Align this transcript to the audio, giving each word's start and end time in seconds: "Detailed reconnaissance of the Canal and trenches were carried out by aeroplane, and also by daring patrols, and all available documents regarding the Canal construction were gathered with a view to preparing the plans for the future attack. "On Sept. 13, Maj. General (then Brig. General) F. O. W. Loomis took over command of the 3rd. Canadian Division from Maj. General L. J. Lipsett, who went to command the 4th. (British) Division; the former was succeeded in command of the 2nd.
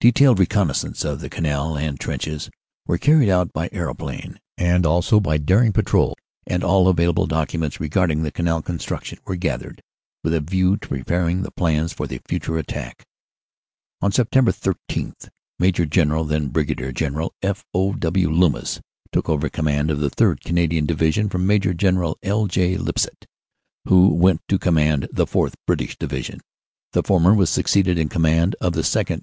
"Detailed 0.00 0.38
reconnaissance 0.38 1.04
of 1.04 1.20
the 1.20 1.28
Canal 1.28 1.76
and 1.76 2.00
trenches 2.00 2.48
were 2.86 2.96
carried 2.96 3.28
out 3.28 3.52
by 3.52 3.68
aeroplane, 3.72 4.40
and 4.56 4.86
also 4.86 5.20
by 5.20 5.36
daring 5.36 5.70
patrols, 5.70 6.14
and 6.46 6.64
all 6.64 6.88
available 6.88 7.26
documents 7.26 7.78
regarding 7.78 8.22
the 8.22 8.30
Canal 8.30 8.62
construction 8.62 9.18
were 9.26 9.36
gathered 9.36 9.82
with 10.24 10.32
a 10.32 10.40
view 10.40 10.78
to 10.78 10.88
preparing 10.88 11.42
the 11.42 11.50
plans 11.50 11.92
for 11.92 12.06
the 12.06 12.22
future 12.26 12.56
attack. 12.56 13.04
"On 14.00 14.10
Sept. 14.10 14.50
13, 14.54 15.12
Maj. 15.58 15.90
General 15.90 16.24
(then 16.24 16.48
Brig. 16.48 16.94
General) 16.96 17.34
F. 17.42 17.62
O. 17.74 17.92
W. 17.92 18.30
Loomis 18.30 18.80
took 19.12 19.28
over 19.28 19.50
command 19.50 19.90
of 19.90 20.00
the 20.00 20.08
3rd. 20.08 20.40
Canadian 20.40 20.86
Division 20.86 21.28
from 21.28 21.46
Maj. 21.46 21.76
General 21.76 22.16
L. 22.22 22.46
J. 22.46 22.78
Lipsett, 22.78 23.26
who 23.86 24.08
went 24.14 24.40
to 24.48 24.58
command 24.58 25.06
the 25.12 25.26
4th. 25.26 25.52
(British) 25.66 25.98
Division; 25.98 26.40
the 26.94 27.02
former 27.02 27.34
was 27.34 27.50
succeeded 27.50 27.98
in 27.98 28.08
command 28.08 28.56
of 28.58 28.72
the 28.72 28.80
2nd. 28.80 29.14